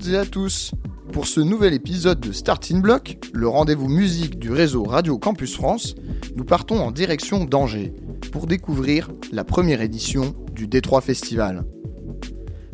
[0.00, 0.72] Toutes et à tous.
[1.12, 5.94] Pour ce nouvel épisode de Starting Block, le rendez-vous musique du réseau Radio Campus France,
[6.36, 7.92] nous partons en direction d'Angers
[8.32, 11.66] pour découvrir la première édition du Détroit Festival.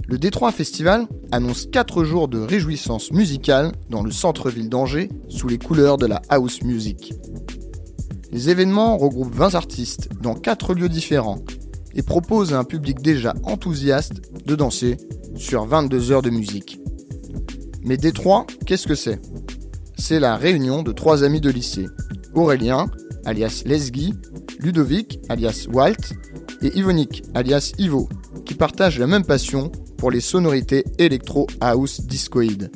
[0.07, 5.59] Le Détroit Festival annonce 4 jours de réjouissance musicale dans le centre-ville d'Angers sous les
[5.59, 7.13] couleurs de la house music.
[8.31, 11.41] Les événements regroupent 20 artistes dans 4 lieux différents
[11.95, 14.99] et proposent à un public déjà enthousiaste de danser
[15.35, 16.79] sur 22 heures de musique.
[17.87, 19.21] Mais Détroit, qu'est-ce que c'est?
[19.97, 21.87] C'est la réunion de trois amis de lycée.
[22.35, 22.91] Aurélien,
[23.25, 24.13] alias Lesgui,
[24.59, 25.95] Ludovic, alias Walt,
[26.63, 28.09] et Ivonique, alias Ivo,
[28.45, 32.73] qui partagent la même passion pour les sonorités électro-house discoïdes.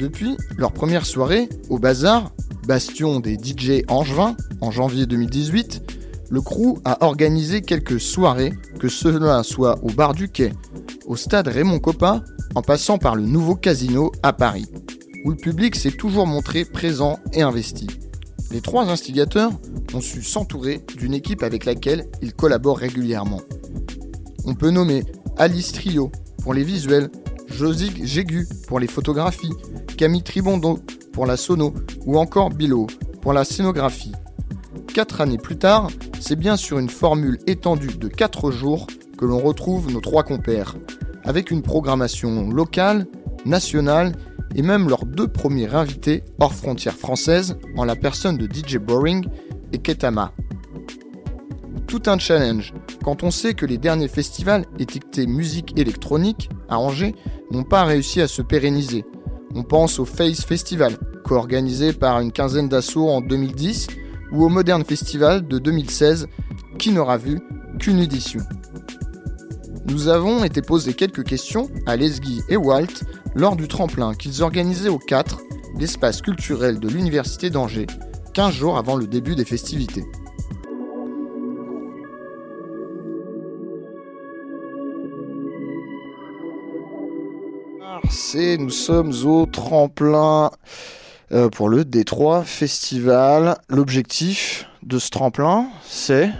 [0.00, 2.32] Depuis leur première soirée, au Bazar,
[2.66, 5.95] bastion des DJ angevins, en janvier 2018,
[6.30, 10.52] le crew a organisé quelques soirées, que cela soit au bar du quai,
[11.06, 12.22] au stade Raymond Coppa,
[12.54, 14.66] en passant par le nouveau casino à Paris,
[15.24, 17.86] où le public s'est toujours montré présent et investi.
[18.50, 19.52] Les trois instigateurs
[19.94, 23.40] ont su s'entourer d'une équipe avec laquelle ils collaborent régulièrement.
[24.44, 25.04] On peut nommer
[25.36, 27.10] Alice Trio pour les visuels,
[27.48, 29.52] Josig Jégu pour les photographies,
[29.96, 30.78] Camille Tribondo
[31.12, 32.86] pour la sono ou encore Bilo
[33.20, 34.12] pour la scénographie.
[34.96, 35.88] Quatre années plus tard,
[36.20, 38.86] c'est bien sur une formule étendue de 4 jours
[39.18, 40.74] que l'on retrouve nos trois compères,
[41.22, 43.06] avec une programmation locale,
[43.44, 44.12] nationale
[44.54, 49.26] et même leurs deux premiers invités hors frontières françaises en la personne de DJ Boring
[49.74, 50.32] et Ketama.
[51.86, 52.72] Tout un challenge
[53.04, 57.14] quand on sait que les derniers festivals étiquetés musique électronique à Angers
[57.50, 59.04] n'ont pas réussi à se pérenniser.
[59.54, 63.88] On pense au Face Festival, co-organisé par une quinzaine d'assauts en 2010,
[64.32, 66.28] ou au Modern Festival de 2016,
[66.78, 67.40] qui n'aura vu
[67.78, 68.40] qu'une édition.
[69.88, 73.04] Nous avons été posé quelques questions à Lesgui et Walt
[73.34, 75.40] lors du tremplin qu'ils organisaient au 4,
[75.78, 77.86] l'espace culturel de l'Université d'Angers,
[78.34, 80.04] 15 jours avant le début des festivités.
[88.10, 90.50] C'est, nous sommes au tremplin
[91.32, 93.56] euh, pour le Détroit Festival.
[93.68, 96.30] L'objectif de ce tremplin, c'est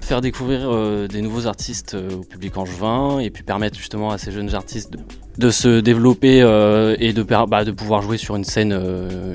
[0.00, 4.18] faire découvrir euh, des nouveaux artistes euh, au public angevin et puis permettre justement à
[4.18, 4.92] ces jeunes artistes
[5.38, 8.72] de, se développer et de, bah, de pouvoir jouer sur une scène,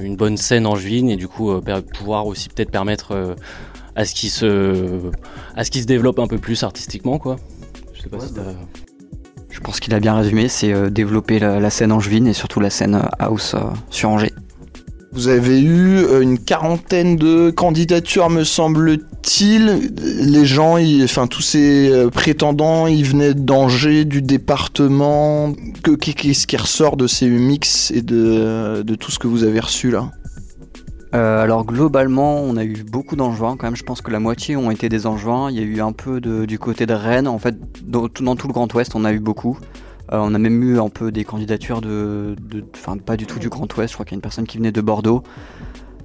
[0.02, 1.52] une bonne scène angevine et du coup
[1.94, 3.36] pouvoir aussi peut-être permettre
[3.96, 5.02] à ce qu'ils se,
[5.56, 7.36] à ce se développent un peu plus artistiquement quoi.
[7.94, 8.34] Je sais pas si
[9.50, 12.70] je pense qu'il a bien résumé, c'est développer la, la, scène angevine et surtout la
[12.70, 13.56] scène house
[13.90, 14.34] sur Angers.
[15.16, 19.94] Vous avez eu euh, une quarantaine de candidatures, me semble-t-il.
[20.20, 25.53] Les gens, enfin tous ces euh, prétendants, ils venaient d'Angers, du département.
[26.02, 30.12] Qu'est-ce qui ressort de ces mix et de, tout ce que vous avez reçu là?
[31.14, 33.78] Euh, alors globalement, on a eu beaucoup d'Angevins quand même.
[33.78, 35.50] Je pense que la moitié ont été des Angevins.
[35.50, 37.30] Il y a eu un peu du côté de Rennes.
[37.30, 37.56] En fait,
[37.88, 39.58] dans, dans tout le Grand Ouest, on a eu beaucoup.
[40.12, 42.36] Euh, on a même eu un peu des candidatures de,
[42.76, 43.90] enfin pas du tout du Grand Ouest.
[43.90, 45.24] Je crois qu'il y a une personne qui venait de Bordeaux.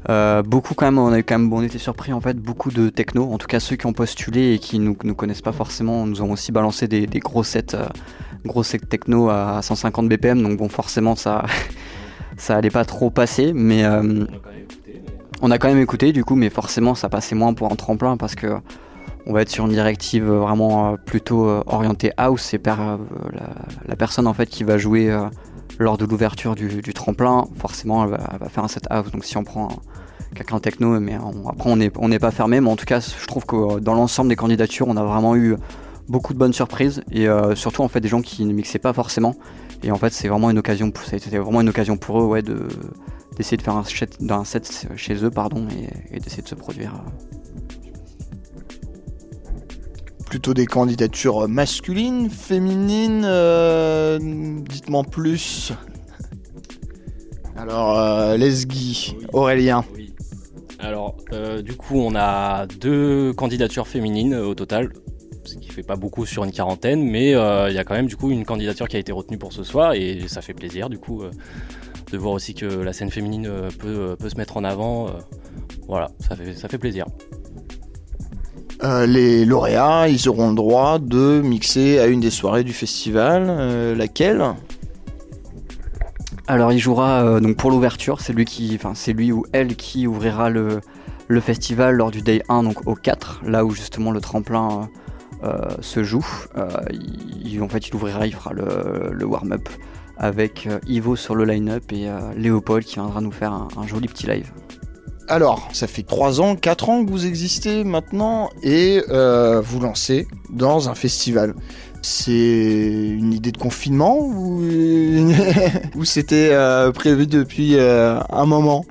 [0.08, 2.88] Euh, beaucoup quand même, on a quand même, on était surpris en fait, beaucoup de
[2.88, 3.30] techno.
[3.32, 6.22] En tout cas, ceux qui ont postulé et qui nous, nous connaissent pas forcément, nous
[6.22, 7.86] ont aussi balancé des, gros sets, euh,
[8.46, 10.42] gros sets techno à 150 BPM.
[10.42, 11.44] Donc bon, forcément, ça,
[12.38, 13.84] ça allait pas trop passer, mais
[15.42, 18.16] on a quand même écouté du coup, mais forcément, ça passait moins pour un tremplin
[18.16, 18.56] parce que
[19.26, 22.42] on va être sur une directive vraiment euh, plutôt euh, orientée house.
[22.42, 22.96] C'est euh,
[23.86, 25.16] la, personne en fait qui va jouer
[25.78, 27.46] lors de l'ouverture du, tremplin.
[27.56, 29.10] Forcément, elle va, faire un set house.
[29.10, 29.68] Donc si on prend
[30.34, 31.18] quelqu'un techno, mais
[31.48, 32.60] après on n'est pas fermé.
[32.60, 35.56] Mais en tout cas, je trouve que dans l'ensemble des candidatures, on a vraiment eu
[36.08, 39.34] beaucoup de bonnes surprises et surtout en fait des gens qui ne mixaient pas forcément.
[39.82, 40.90] Et en fait, c'est vraiment une occasion.
[40.90, 42.68] Pour eux, de
[43.36, 45.66] d'essayer de faire un set, set chez eux, pardon,
[46.12, 46.92] et d'essayer de se produire
[50.30, 55.72] plutôt des candidatures masculines, féminines euh, Dites-moi plus.
[57.56, 59.84] Alors, euh, Lesgui, Aurélien.
[60.78, 64.92] Alors, euh, du coup, on a deux candidatures féminines au total,
[65.44, 68.16] ce qui fait pas beaucoup sur une quarantaine, mais il y a quand même du
[68.16, 70.98] coup une candidature qui a été retenue pour ce soir et ça fait plaisir du
[70.98, 71.22] coup
[72.12, 73.50] de voir aussi que la scène féminine
[73.80, 75.08] peut, peut se mettre en avant.
[75.88, 77.06] voilà, ça fait, ça fait plaisir.
[78.82, 83.46] Euh, les lauréats, ils auront le droit de mixer à une des soirées du festival.
[83.48, 84.42] Euh, laquelle?
[86.46, 88.20] Alors, il jouera euh, donc pour l'ouverture.
[88.20, 90.80] C'est lui qui, enfin, c'est lui ou elle qui ouvrira le,
[91.40, 94.88] festival lors du day 1, donc au 4, là où justement le tremplin
[95.80, 96.26] se joue.
[97.44, 99.68] Il, en fait, il ouvrira, il fera le warm-up
[100.18, 104.50] avec Ivo sur le line-up et Léopold qui viendra nous faire un, joli petit live.
[105.30, 110.88] Alors, ça fait 3 ans, 4 ans que vous existez maintenant et vous lancez dans
[110.88, 111.54] un festival.
[112.02, 114.60] C'est une idée de confinement ou,
[116.04, 116.50] c'était
[116.94, 118.84] prévu depuis un moment?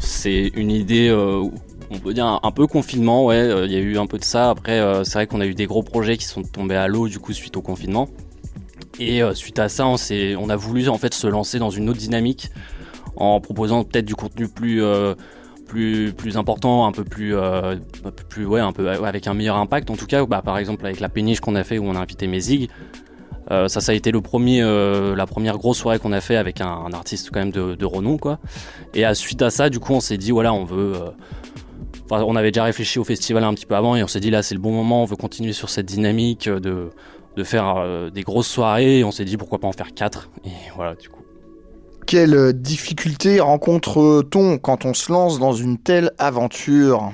[0.00, 1.10] C'est une idée
[1.94, 4.24] on peut dire un, peu confinement, ouais, euh, il y a eu un peu de
[4.24, 4.50] ça.
[4.50, 7.08] Après, euh, c'est vrai qu'on a eu des gros projets qui sont tombés à l'eau
[7.08, 8.08] du coup suite au confinement.
[8.98, 9.96] Et euh, suite à ça, on,
[10.38, 12.50] on a voulu en fait se lancer dans une autre dynamique
[13.16, 14.82] en proposant peut-être du contenu plus
[15.66, 17.34] plus plus important, un peu plus
[18.02, 19.90] peu plus ouais, un peu avec un meilleur impact.
[19.90, 22.00] En tout cas, bah, par exemple avec la péniche qu'on a fait où on a
[22.00, 22.70] invité Mézig.
[23.48, 26.92] ça, ça a été le premier, la première grosse soirée qu'on a fait avec un,
[26.92, 28.38] artiste quand même de, renom, quoi.
[28.94, 30.94] Et à, suite à ça, du coup, on s'est dit, voilà, on veut,
[32.10, 34.42] on avait déjà réfléchi au festival un petit peu avant et on s'est dit là
[34.42, 36.90] c'est le bon moment, on veut continuer sur cette dynamique de,
[37.36, 40.30] de faire euh, des grosses soirées et on s'est dit pourquoi pas en faire quatre
[40.44, 41.23] et voilà du coup.
[42.06, 47.12] Quelles difficultés rencontre-t-on quand on se lance dans une telle aventure?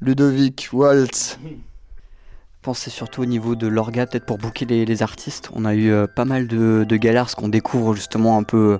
[0.00, 1.50] Ludovic, Waltz Je
[2.62, 5.50] pense c'est surtout au niveau de l'orga, peut-être pour booker les, artistes.
[5.54, 8.78] On a eu euh, pas mal de, de galères, ce qu'on découvre justement un peu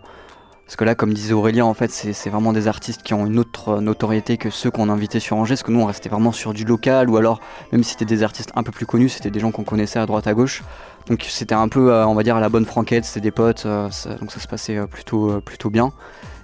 [0.67, 3.39] parce que là, comme disait Aurélien, en fait, c'est vraiment des artistes qui ont une
[3.39, 6.53] autre notoriété que ceux qu'on invitait sur Angers, parce que nous, on restait vraiment sur
[6.53, 7.41] du local, ou alors,
[7.71, 10.07] même si c'était des artistes un peu plus connus, c'était des gens qu'on connaissait à
[10.07, 10.65] droite à gauche.
[11.07, 13.65] Donc c'était un peu, euh, on va dire, à la bonne franquette, c'était des potes,
[13.65, 15.93] euh, donc ça se passait euh, plutôt, plutôt bien.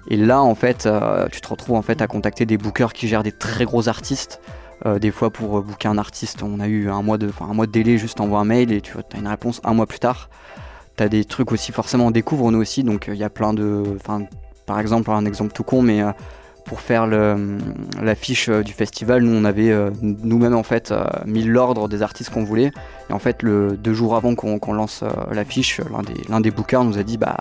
[0.07, 0.89] Et là, en fait,
[1.33, 4.41] tu te retrouves en fait à contacter des bookers qui gèrent des très gros artistes.
[5.01, 7.71] des fois, pour booker un artiste, on a eu un mois de, un mois de
[7.71, 10.29] délai, juste envoie un mail et tu as une réponse un mois plus tard.
[10.97, 13.83] T'as des trucs aussi, forcément, on découvre nous aussi, donc il y a plein de.
[14.67, 16.13] par exemple, un exemple tout con, mais euh,
[16.67, 20.93] pour faire l'affiche euh, du festival, nous on avait euh, nous-mêmes en fait
[21.27, 22.73] mis l'ordre des artistes qu'on voulait.
[23.09, 26.85] Et en fait, le, deux jours avant qu'on lance l'affiche, l'un des, l'un des bookers
[26.85, 27.37] nous a dit bah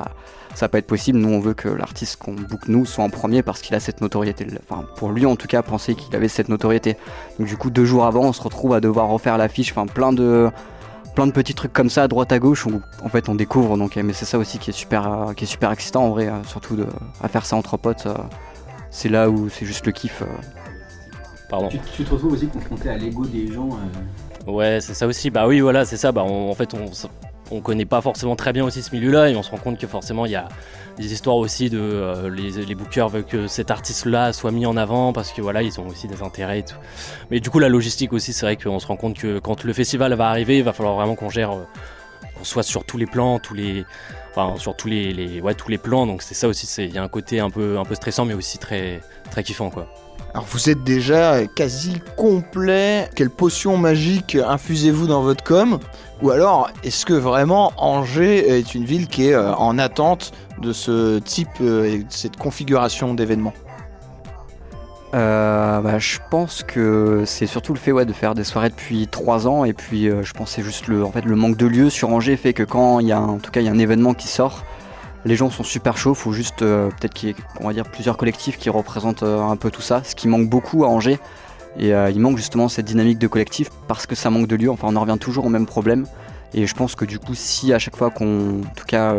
[0.55, 3.41] ça pas être possible, nous on veut que l'artiste qu'on book nous soit en premier
[3.41, 4.47] parce qu'il a cette notoriété.
[4.69, 6.95] Enfin, pour lui en tout cas, penser qu'il avait cette notoriété.
[7.37, 10.13] Donc du coup, deux jours avant, on se retrouve à devoir refaire l'affiche, enfin plein
[10.13, 10.49] de
[11.15, 13.77] plein de petits trucs comme ça à droite à gauche où en fait on découvre
[13.77, 16.27] donc mais c'est ça aussi qui est super euh, qui est super excitant en vrai
[16.27, 16.87] euh, surtout de,
[17.21, 18.15] à faire ça entre potes euh,
[18.89, 20.23] c'est là où c'est juste le kiff
[21.49, 21.67] Pardon.
[21.67, 23.67] Tu, te retrouves aussi confronté à l'ego des gens
[24.47, 25.29] Ouais, c'est ça aussi.
[25.29, 26.13] Bah oui, voilà, c'est ça.
[26.13, 26.85] Bah en fait, on,
[27.51, 29.87] on connaît pas forcément très bien aussi ce milieu-là et on se rend compte que
[29.87, 30.47] forcément il y a
[30.97, 35.13] des histoires aussi de euh, les, bookers veulent que cet artiste-là soit mis en avant
[35.13, 36.77] parce que voilà ils ont aussi des intérêts et tout.
[37.29, 39.73] Mais du coup la logistique aussi c'est vrai qu'on se rend compte que quand le
[39.73, 41.63] festival va arriver il va falloir vraiment qu'on gère euh,
[42.37, 43.85] qu'on soit sur tous les plans, tous les
[44.31, 47.03] enfin sur tous les, tous les plans donc c'est ça aussi c'est il y a
[47.03, 49.87] un côté un peu un peu stressant mais aussi très très kiffant quoi.
[50.33, 53.09] Alors vous êtes déjà quasi complet.
[53.15, 55.77] Quelle potion magique infusez-vous dans votre com?
[56.21, 60.71] Ou alors est-ce que vraiment Angers est une ville qui est euh, en attente de
[60.71, 63.53] ce type euh, et de cette configuration d'événements
[65.13, 69.09] euh, bah, je pense que c'est surtout le fait ouais, de faire des soirées depuis
[69.09, 69.65] 3 ans.
[69.65, 72.53] Et puis je pense c'est juste le, fait, le manque de lieux sur Angers fait
[72.53, 74.63] que quand il y a en tout cas il y a un événement qui sort,
[75.25, 78.69] les gens sont super chauds, faut juste euh, peut-être qu'il y ait plusieurs collectifs qui
[78.69, 81.19] représentent euh, un peu tout ça, ce qui manque beaucoup à Angers.
[81.77, 84.71] Et euh, il manque justement cette dynamique de collectif parce que ça manque de lieux.
[84.71, 86.05] Enfin, on en revient toujours au même problème.
[86.53, 89.15] Et je pense que du coup, si à chaque fois qu'on, en tout cas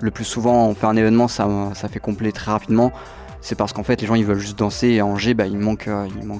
[0.00, 1.46] le plus souvent, on fait un événement, ça,
[1.92, 2.90] fait complet très rapidement,
[3.42, 5.58] c'est parce qu'en fait les gens ils veulent juste danser et à Angers bah, il,
[5.58, 5.90] manque,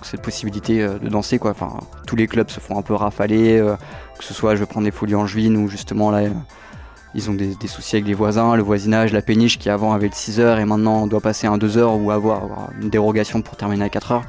[0.04, 1.54] cette possibilité de danser quoi.
[2.06, 3.62] Tous les clubs se font un peu rafaler,
[4.18, 6.22] que ce soit je vais prendre des folies en juin ou justement là
[7.14, 10.14] ils ont des, soucis avec les voisins, le voisinage, la péniche qui avant avait le
[10.14, 13.84] 6 heures et maintenant doit passer un 2 heures ou avoir, une dérogation pour terminer
[13.84, 14.24] à 4 heures.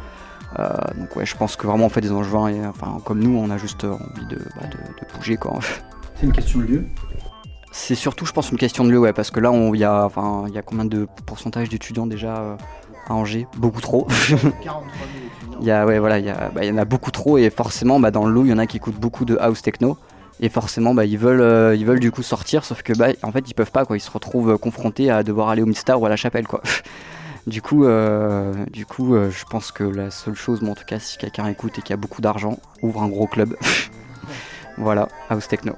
[0.57, 0.67] Euh,
[0.97, 3.51] donc ouais, je pense que vraiment on fait des angevins et enfin comme nous, on
[3.51, 5.59] a juste envie de, bah, de, bouger quoi.
[6.15, 6.85] C'est une question de lieu?
[7.71, 10.03] C'est surtout, je pense, une question de lieu, ouais, parce que là, il y a,
[10.03, 12.55] enfin, il y a combien de pourcentage d'étudiants déjà euh,
[13.07, 13.47] à Angers?
[13.57, 14.07] Beaucoup trop.
[14.27, 17.37] 43 000 Il y a, ouais, voilà, il y, bah, y en a beaucoup trop
[17.37, 19.61] et forcément, bah, dans le lot, il y en a qui écoutent beaucoup de house
[19.61, 19.97] techno
[20.39, 23.31] et forcément bah, ils veulent euh, ils veulent du coup sortir sauf que bah en
[23.31, 26.05] fait ils peuvent pas quoi ils se retrouvent confrontés à devoir aller au Midstar ou
[26.05, 26.61] à la chapelle quoi
[27.47, 30.85] du coup euh, du coup euh, je pense que la seule chose moi en tout
[30.85, 33.55] cas si quelqu'un écoute et qui a beaucoup d'argent ouvre un gros club
[34.77, 35.73] voilà house techno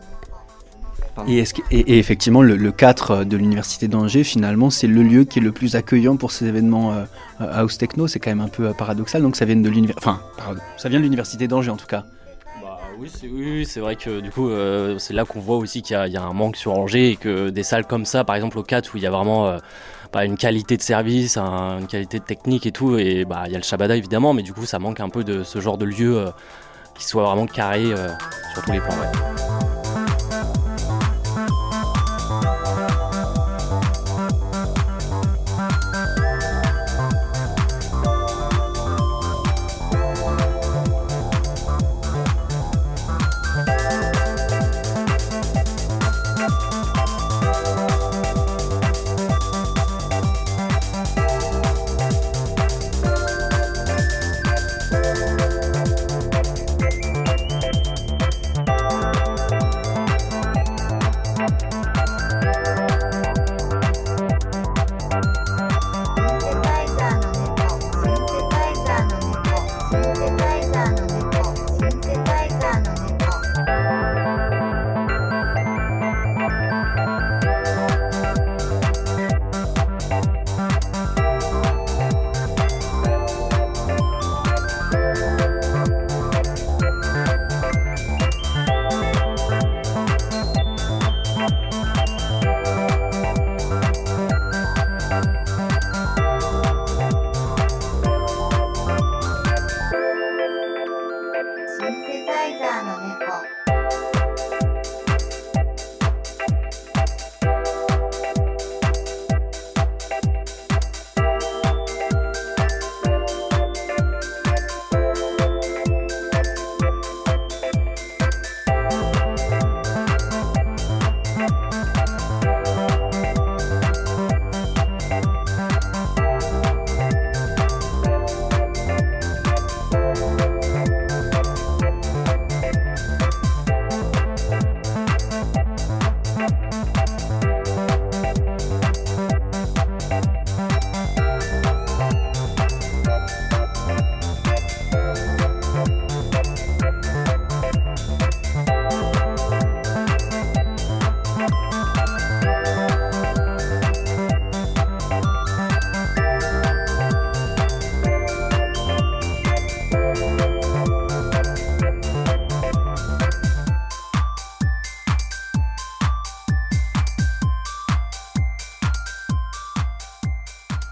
[1.30, 5.76] et, effectivement, le, 4 de l'université d'Angers, finalement, c'est le lieu qui est le plus
[5.76, 7.06] accueillant pour ces événements
[7.38, 8.08] house techno.
[8.08, 9.22] C'est quand même un peu paradoxal.
[9.22, 10.22] Donc ça vient de l'université, enfin,
[10.78, 12.06] ça vient de l'université d'Angers en tout cas.
[13.02, 16.22] Oui, c'est vrai que du coup, euh, c'est là qu'on voit aussi qu'il y, a
[16.22, 18.98] un manque sur Angers et que des salles comme ça, par exemple au 4 où
[18.98, 19.58] il y a vraiment euh,
[20.14, 23.56] bah, une qualité de service, une qualité de technique et tout, et bah il y
[23.56, 25.86] a le Shabada évidemment, mais du coup ça manque un peu de ce genre de
[25.86, 26.30] lieu euh,
[26.94, 27.86] qui soit vraiment carré
[28.54, 29.81] sur tous les points.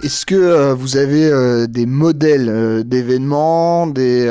[0.01, 4.25] Est-ce que vous avez des modèles d'événements, des,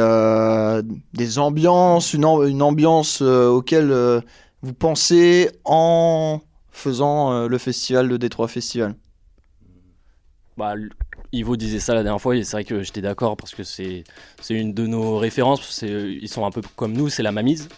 [1.12, 4.22] des ambiances, une, ambiance auquel
[4.62, 8.94] vous pensez en faisant le festival de Détroit Festival?
[10.56, 10.74] Bah,
[11.32, 14.04] Ivo disait ça la dernière fois et c'est vrai que j'étais d'accord parce que c'est
[14.48, 15.82] une de nos références.
[15.82, 17.68] Ils sont un peu comme nous, c'est la Mamise.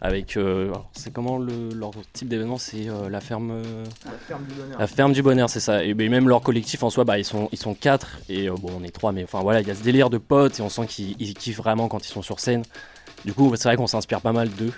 [0.00, 3.50] Avec, euh, c'est comment le, leur type d'événement C'est euh, la ferme.
[3.52, 4.78] Euh, la ferme du bonheur.
[4.78, 5.84] La ferme du bonheur, c'est ça.
[5.84, 8.84] Et même leur collectif en soi, bah, ils sont ils sont quatre et bon, on
[8.84, 10.86] est trois, mais enfin voilà, il y a ce délire de potes et on sent
[10.86, 12.62] qu'ils kiffent vraiment quand ils sont sur scène.
[13.24, 14.72] Du coup, c'est vrai qu'on s'inspire pas mal d'eux.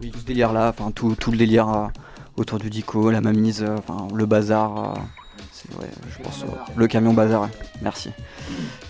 [0.00, 0.10] Oui.
[0.10, 1.90] Tout ce délire là, enfin tout, tout le délire
[2.36, 4.94] autour du dico, la mamise, enfin le bazar
[5.70, 6.44] je pense,
[6.76, 7.48] le camion bazar,
[7.82, 8.10] merci.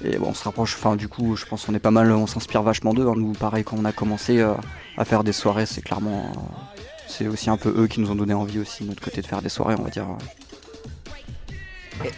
[0.04, 2.26] Et bon, on se rapproche, enfin du coup, je pense qu'on est pas mal, on
[2.26, 3.07] s'inspire vachement d'eux.
[3.07, 3.14] Hein.
[3.16, 4.54] Nous, pareil, quand on a commencé euh,
[4.97, 8.14] à faire des soirées, c'est clairement, euh, c'est aussi un peu eux qui nous ont
[8.14, 10.07] donné envie aussi de notre côté de faire des soirées, on va dire.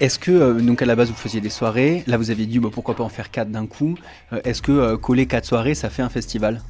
[0.01, 2.59] Est-ce que, euh, donc à la base vous faisiez des soirées, là vous aviez dit
[2.59, 3.97] bah, pourquoi pas en faire quatre d'un coup,
[4.45, 6.63] est-ce que coller quatre soirées ça fait un festival?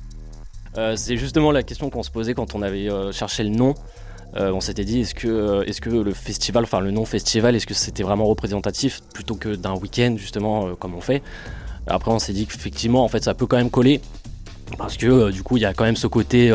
[0.96, 3.74] C'est justement la question qu'on se posait quand on avait cherché le nom.
[4.34, 7.56] Euh, on s'était dit est-ce que, euh, est-ce que le festival, enfin le nom festival,
[7.56, 11.22] est-ce que c'était vraiment représentatif plutôt que d'un week-end justement euh, comme on fait?
[11.86, 14.00] Après on s'est dit qu'effectivement en fait ça peut quand même coller
[14.76, 16.52] parce que du coup il y a quand même ce côté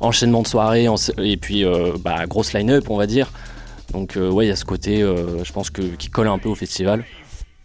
[0.00, 0.86] enchaînement de soirée
[1.18, 1.64] et puis
[2.00, 3.30] bah, grosse line-up on va dire.
[3.92, 6.54] Donc ouais il y a ce côté je pense que qui colle un peu au
[6.54, 7.04] festival.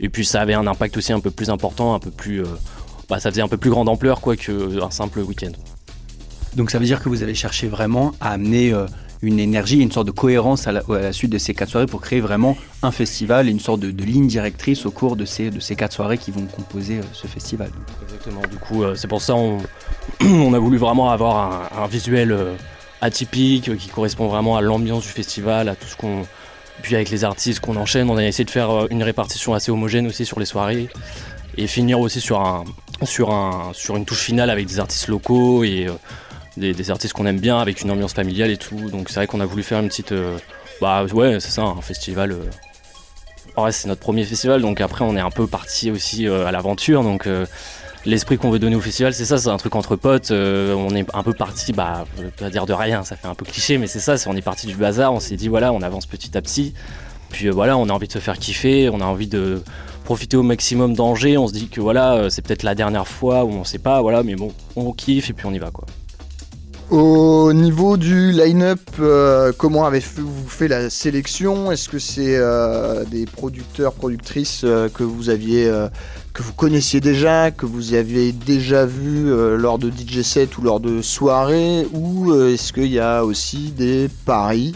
[0.01, 2.43] Et puis ça avait un impact aussi un peu plus important, un peu plus
[3.08, 5.53] bah, ça faisait un peu plus grande ampleur quoi qu'un simple week-end.
[6.58, 8.74] Donc ça veut dire que vous avez cherché vraiment à amener
[9.21, 12.21] une énergie, une sorte de cohérence à la, suite de ces quatre soirées pour créer
[12.21, 15.75] vraiment un festival et une sorte de, ligne directrice au cours de ces, de ces
[15.75, 17.69] quatre soirées qui vont composer euh, ce festival.
[18.03, 19.57] Exactement, du coup euh, c'est pour ça on,
[20.21, 22.53] on a voulu vraiment avoir un, visuel euh,
[23.01, 26.23] atypique qui correspond vraiment à l'ambiance du festival, à tout ce qu'on...
[26.81, 30.07] Puis avec les artistes qu'on enchaîne, on a essayé de faire une répartition assez homogène
[30.07, 30.88] aussi sur les soirées
[31.57, 32.63] et finir aussi sur, un,
[33.03, 35.88] sur, un, sur une touche finale avec des artistes locaux et
[36.59, 38.89] des, artistes qu'on aime bien avec une ambiance familiale et tout.
[38.89, 40.11] Donc c'est vrai qu'on a voulu faire une petite.
[40.11, 40.37] Euh,
[40.81, 42.31] bah ouais, c'est ça, un festival.
[42.31, 42.43] Euh.
[43.55, 46.45] En vrai, c'est notre premier festival, donc après on est un peu parti aussi euh,
[46.45, 47.03] à l'aventure.
[47.03, 47.27] Donc
[48.05, 50.31] l'esprit qu'on veut donner au festival, c'est ça, c'est un truc entre potes.
[50.31, 52.05] on est un peu parti, bah,
[52.37, 54.41] pas dire de rien, ça fait un peu cliché, mais c'est ça, c'est on est
[54.41, 55.13] parti du bazar.
[55.13, 56.73] On s'est dit voilà, on avance petit à petit.
[57.31, 59.61] Puis voilà, on a envie de se faire kiffer, on a envie de
[60.03, 61.37] profiter au maximum d'Angers.
[61.37, 64.23] On se dit que voilà, c'est peut-être la dernière fois où on sait pas, voilà,
[64.23, 65.85] mais bon, on kiffe et puis on y va quoi.
[66.89, 71.72] Au niveau du line-up, euh, comment avez-vous fait la sélection?
[71.72, 75.72] Est-ce que c'est euh, des producteurs, productrices euh, que vous aviez,
[76.34, 80.79] que vous connaissiez déjà, que vous aviez déjà vu lors de DJ set ou lors
[80.79, 84.74] de soirées, ou est-ce qu'il y a aussi des paris?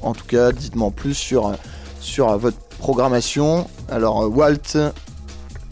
[0.00, 1.52] En tout cas, dites-moi plus sur
[2.00, 3.68] sur votre programmation.
[3.90, 4.78] Alors Walt.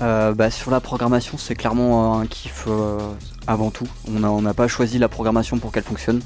[0.00, 2.66] Bah, sur la programmation, c'est clairement un kiff
[3.46, 3.88] avant tout.
[4.08, 6.20] On n'a pas choisi la programmation pour qu'elle fonctionne.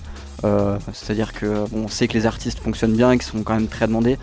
[0.45, 3.69] Euh, c'est-à-dire que on sait que les artistes fonctionnent bien et qu'ils sont quand même
[3.69, 4.19] très demandés.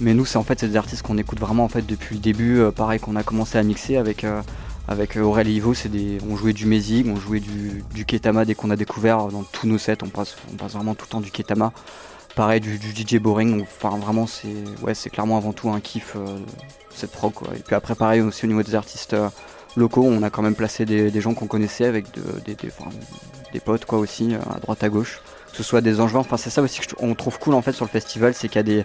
[0.00, 2.60] Mais nous, c'est en fait des artistes qu'on écoute vraiment en fait depuis le début.
[2.60, 4.40] Euh, pareil qu'on a commencé à mixer avec euh,
[4.86, 5.74] avec Aurel et Ivo.
[5.86, 9.42] Des, on jouait du Mézig, on jouait du, du Ketama dès qu'on a découvert dans
[9.42, 9.98] tous nos sets.
[10.02, 11.72] On passe on passe vraiment tout le temps du Ketama.
[12.34, 13.62] Pareil du, DJ Boring.
[13.62, 16.16] Enfin vraiment c'est ouais clairement avant tout un kiff
[16.94, 17.48] cette prog quoi.
[17.56, 19.16] Et puis après pareil aussi au niveau des artistes
[19.76, 22.06] locaux, on a quand même placé des, gens qu'on connaissait avec
[22.44, 25.20] des, potes quoi aussi, euh, à droite à gauche.
[25.50, 27.84] Que ce soit des angevins, enfin c'est ça aussi qu'on trouve cool en fait sur
[27.84, 28.84] le festival, c'est qu'il y a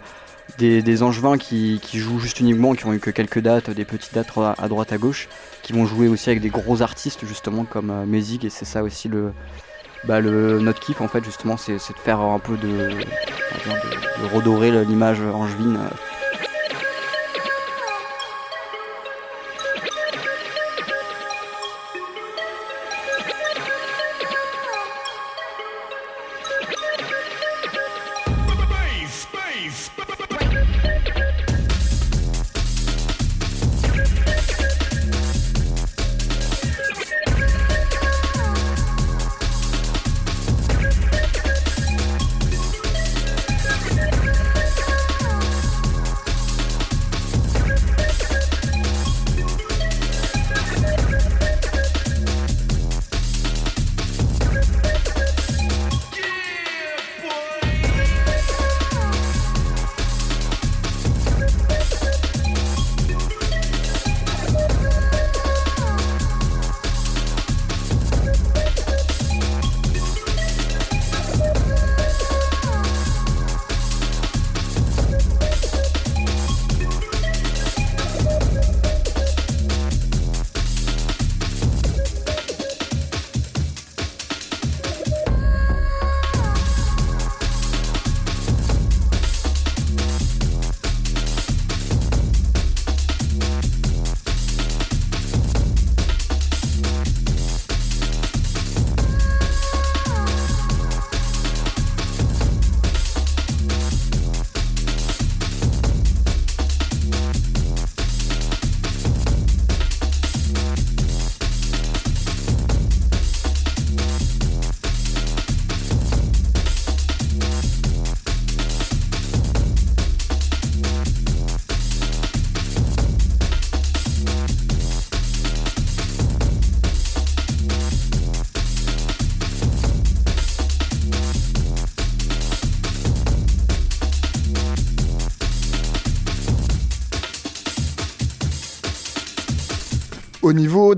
[0.58, 4.14] des, des, angevins qui, jouent juste uniquement, qui ont eu que quelques dates, des petites
[4.14, 5.28] dates à, droite à gauche,
[5.62, 9.10] qui vont jouer aussi avec des gros artistes justement comme euh, et c'est ça aussi
[9.10, 9.34] le,
[10.06, 14.34] bah, le, notre kiff en fait justement c'est de faire un peu de, de, de
[14.34, 15.78] redorer l'image angevine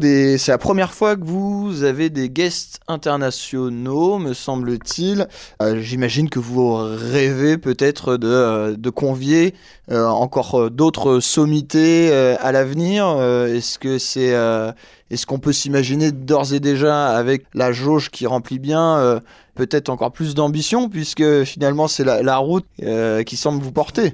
[0.01, 5.27] c'est la première fois que vous avez des guests internationaux, me semble-t-il.
[5.61, 9.53] Euh, j'imagine que vous rêvez peut-être de, euh, convier
[9.91, 13.07] euh, encore d'autres sommités à l'avenir.
[13.21, 14.33] est-ce que c'est,
[15.11, 19.21] est-ce qu'on peut s'imaginer d'ores et déjà avec la jauge qui remplit bien,
[19.55, 22.65] peut-être encore plus d'ambition puisque finalement c'est la route
[23.25, 24.13] qui semble vous porter?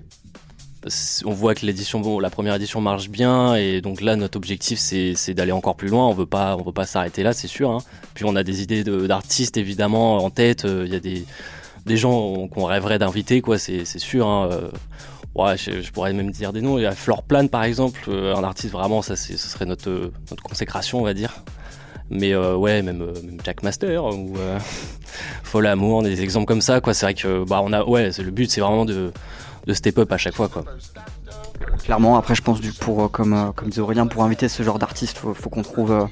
[1.25, 4.79] On voit que l'édition, bon, la première édition marche bien et donc là notre objectif
[4.79, 6.07] c'est d'aller encore plus loin.
[6.07, 7.69] On veut pas, on veut pas s'arrêter là, c'est sûr.
[7.69, 7.79] Hein.
[8.13, 10.65] Puis on a des idées d'artistes évidemment en tête.
[10.65, 11.25] Euh, il y a des,
[11.85, 13.57] des gens qu'on rêverait d'inviter, quoi.
[13.59, 14.27] C'est sûr.
[14.27, 14.49] Hein.
[14.51, 14.69] Euh.
[15.33, 16.77] Ouais, je, pourrais même dire des noms.
[16.77, 20.11] Il y a Flore Plan par exemple, euh, un artiste vraiment, ça ce serait notre,
[20.29, 21.33] notre consécration, on va dire.
[22.09, 24.35] Mais ouais, même, même, Jack Master ou
[25.43, 26.93] Fol Amour, des exemples comme ça, quoi.
[26.93, 29.13] C'est vrai que bah on a, ouais, le but c'est vraiment de
[29.65, 30.63] de step up à chaque fois quoi.
[31.83, 34.63] Clairement, après je pense du pour euh, comme euh, comme disait Aurélien pour inviter ce
[34.63, 36.05] genre d'artiste, faut, faut qu'on trouve euh,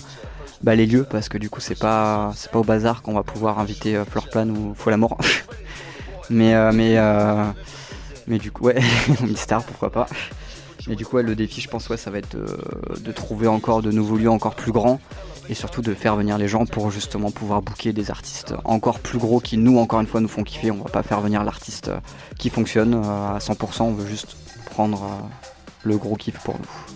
[0.63, 3.23] bah, les lieux parce que du coup c'est pas c'est pas au bazar qu'on va
[3.23, 5.17] pouvoir inviter Fleur Plan ou Faut la mort.
[6.29, 6.97] mais mais
[8.27, 8.79] mais du coup ouais,
[9.35, 10.07] Star pourquoi pas.
[10.87, 13.91] Mais du coup le défi je pense ouais ça va être de trouver encore de
[13.91, 14.99] nouveaux lieux encore plus grands
[15.49, 19.17] et surtout de faire venir les gens pour justement pouvoir booker des artistes encore plus
[19.17, 20.71] gros qui nous encore une fois nous font kiffer.
[20.71, 21.91] On va pas faire venir l'artiste
[22.37, 24.37] qui fonctionne euh, à 100%, on veut juste
[24.69, 25.27] prendre euh,
[25.83, 26.95] le gros kiff pour nous.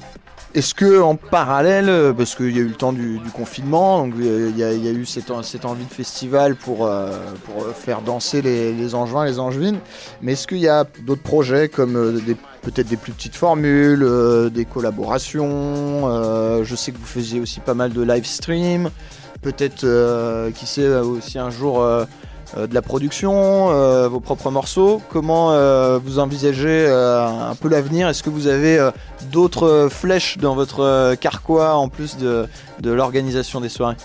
[0.56, 4.14] Est-ce que en parallèle, euh, parce qu'il y a eu le temps du, confinement, donc
[4.20, 6.90] il y, a, eu cette, envie de festival pour,
[7.46, 9.80] pour faire danser les, Angevins, les Angevines,
[10.22, 12.22] mais est-ce qu'il y a d'autres projets comme
[12.62, 14.08] peut-être des plus petites formules,
[14.54, 18.92] des collaborations Je sais que vous faisiez aussi pas mal de live stream,
[19.42, 19.84] peut-être
[20.52, 22.06] qui sait aussi un jour euh,
[22.58, 25.02] de la production, euh, vos propres morceaux.
[25.10, 28.08] Comment euh, vous envisagez un peu l'avenir?
[28.08, 28.90] Est-ce que vous avez
[29.32, 32.48] d'autres flèches dans votre carquois en plus de,
[32.84, 33.98] l'organisation des soirées?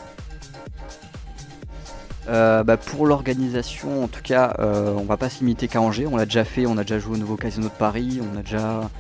[2.27, 6.07] Bah, pour l'organisation, en tout cas, on va pas se limiter qu'à Angers.
[6.07, 8.43] On l'a déjà fait, on a déjà joué au nouveau Casino de Paris, on a
[8.43, 8.91] déjà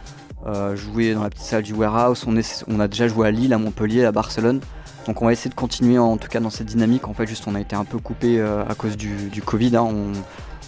[0.75, 2.35] joué dans la petite salle du Warehouse, on,
[2.69, 4.61] on a déjà joué à Lille, à Montpellier, à Barcelone.
[5.09, 7.09] Donc on va essayer de continuer en tout cas dans cette dynamique.
[7.09, 9.75] En fait, juste on a été un peu coupé euh, à cause du, Covid.
[9.75, 9.89] Hein.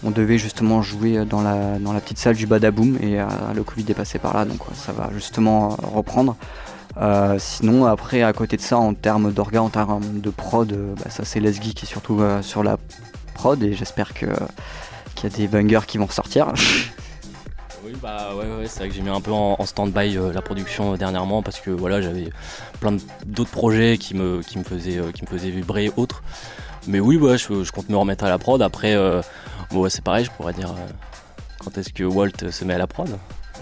[0.02, 3.62] On, devait justement jouer dans la, dans la petite salle du Badaboom et euh, le
[3.62, 6.36] Covid est passé par là, donc ça va justement euh, reprendre.
[7.38, 11.26] sinon, après, à côté de ça, en termes d'orga, en termes de prod, bah, ça
[11.26, 12.78] c'est Lesgui qui est surtout sur la
[13.34, 14.30] prod et j'espère qu'il
[15.22, 16.54] y a des bangers qui vont ressortir.
[17.90, 20.42] Oui, bah ouais, ouais c'est vrai que j'ai mis un peu en, stand-by euh, la
[20.42, 22.30] production euh, dernièrement parce que voilà, j'avais
[22.78, 26.22] plein d'autres projets qui me, qui, me faisaient, euh, qui me vibrer autres.
[26.86, 28.62] Mais oui, je, compte me remettre à la prod.
[28.62, 28.96] Après,
[29.70, 30.72] bon, c'est pareil, je pourrais dire
[31.58, 33.08] quand est-ce que Walt se met à la prod?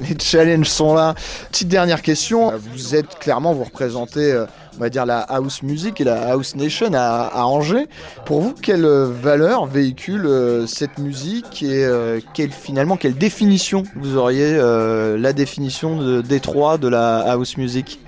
[0.01, 1.15] Les challenges sont là.
[1.51, 2.53] Petite dernière question.
[2.73, 4.45] Vous êtes clairement, vous représentez
[4.79, 7.89] on va dire la house music et la house nation à, Angers.
[8.25, 14.17] Pour vous, quelle valeur véhicule euh, cette musique et euh, quelle, finalement quelle définition vous
[14.17, 17.99] auriez euh, la définition de Détroit de la house music?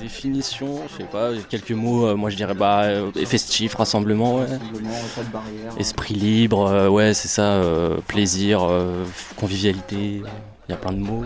[0.00, 2.86] Définition, je sais pas, quelques mots, moi je dirais bah
[3.26, 4.46] festif, rassemblement, ouais.
[5.78, 7.60] Esprit libre, ouais c'est ça,
[8.06, 8.66] plaisir,
[9.36, 10.22] convivialité
[10.70, 11.24] il y a plein de mots.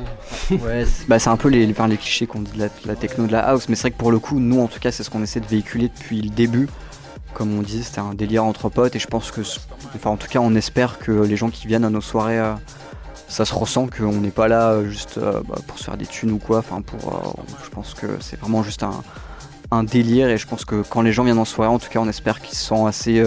[0.50, 3.40] ouais, c'est bah, un peu les, les clichés qu'on dit de la, techno de la
[3.40, 5.22] house, mais c'est vrai que pour le coup, nous en tout cas, c'est ce qu'on
[5.22, 6.68] essaie de véhiculer depuis le début.
[7.34, 9.42] Comme on disait, c'était un délire entre potes et je pense que,
[9.94, 12.54] enfin en tout cas, on espère que les gens qui viennent à nos soirées, euh,
[13.28, 16.06] ça se ressent qu'on n'est pas là euh, juste euh, bah, pour se faire des
[16.06, 16.58] thunes ou quoi.
[16.58, 19.02] Enfin, pour, je pense que c'est vraiment juste un,
[19.82, 22.08] délire et je pense que quand les gens viennent en soirée, en tout cas, on
[22.08, 23.20] espère qu'ils sont assez,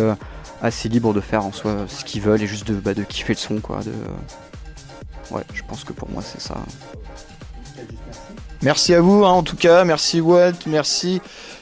[0.62, 3.34] assez libres de faire en soi ce qu'ils veulent et juste de, bah, de kiffer
[3.34, 3.82] le son, quoi.
[3.84, 3.92] De,
[5.32, 6.56] ouais, je pense que pour moi c'est ça.
[8.62, 11.22] Merci à vous hein, en tout cas, merci Walt, merci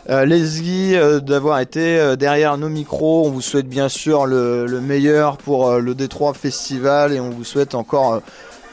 [0.10, 3.25] euh, Leslie euh, d'avoir été euh, derrière nos micros.
[3.25, 7.73] On vous souhaite bien sûr le, meilleur pour le Détroit Festival et on vous souhaite
[7.73, 8.21] encore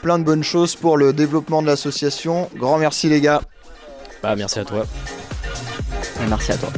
[0.01, 2.49] plein de bonnes choses pour le développement de l'association.
[2.55, 3.41] Grand merci les gars.
[4.21, 4.85] Bah, merci à toi.
[6.27, 6.69] merci à toi.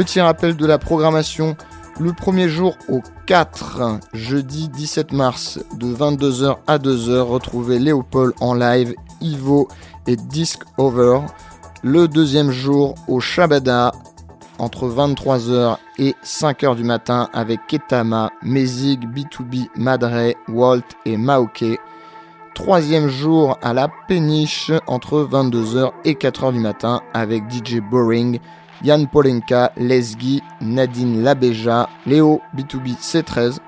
[0.00, 1.58] Petit rappel de la programmation.
[1.98, 8.54] Le premier jour au 4, jeudi 17 mars, de 22h à 2h, retrouvez Léopold en
[8.54, 9.68] live, Ivo
[10.06, 11.20] et Disc Over.
[11.82, 13.92] Le deuxième jour au Shabada,
[14.58, 21.78] entre 23h et 5h du matin, avec Ketama, Mezig, B2B, Madre, Walt et Maoke.
[22.54, 28.40] Troisième jour à la péniche, entre 22h et 4h du matin, avec DJ Boring,
[28.82, 33.58] Yann Polenka, Lesgi, Nadine Labeja, Léo B2B C13,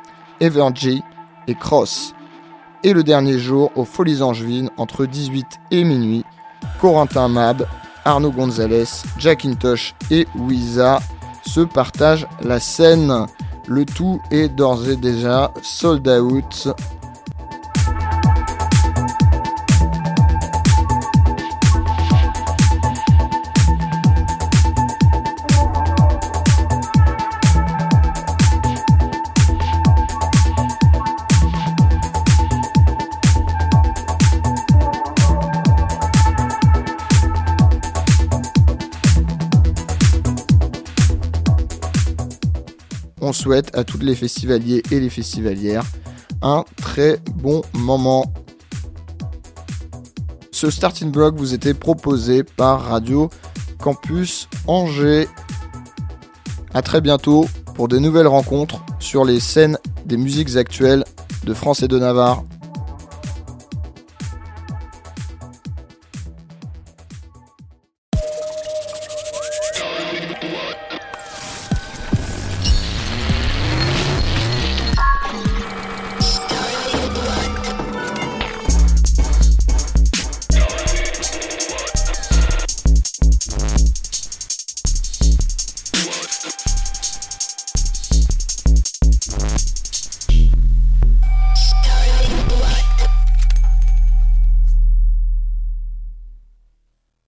[0.41, 1.03] Evergy
[1.47, 2.15] et Cross.
[2.85, 6.25] Et le dernier jour aux Folies Angevines entre 18 et minuit,
[6.81, 7.67] Corentin Mab,
[8.05, 8.85] Arnaud Gonzalez,
[9.19, 11.01] Jackintosh et Wiza
[11.45, 13.27] se partagent la scène.
[13.69, 16.69] Le tout est d'ores et déjà sold out
[43.23, 45.85] on souhaite à tous les festivaliers et les festivalières
[46.43, 48.25] un très bon moment.
[50.51, 53.31] Ce starting block vous était proposé par Radio
[53.79, 55.29] Campus Angers.
[56.75, 61.05] A très bientôt pour de nouvelles rencontres sur les scènes des musiques actuelles
[61.45, 62.45] de France et de Navarre.